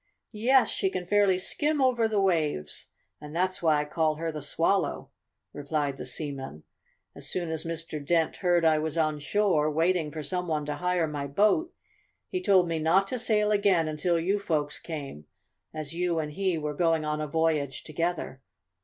[0.33, 2.87] "Yes, she can fairly skim over the waves,
[3.21, 5.11] and that's why I call her the Swallow,"
[5.53, 6.63] replied the seaman.
[7.15, 8.03] "As soon as Mr.
[8.03, 11.71] Dent heard I was on shore, waiting for some one to hire my boat,
[12.27, 15.25] he told me not to sail again until you folks came,
[15.71, 18.41] as you and he were going on a voyage together.